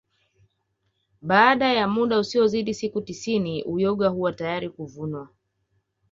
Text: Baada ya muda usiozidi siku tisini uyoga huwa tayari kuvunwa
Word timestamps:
Baada 1.21 1.73
ya 1.73 1.87
muda 1.87 2.19
usiozidi 2.19 2.73
siku 2.73 3.01
tisini 3.01 3.63
uyoga 3.63 4.07
huwa 4.09 4.33
tayari 4.33 4.69
kuvunwa 4.69 5.29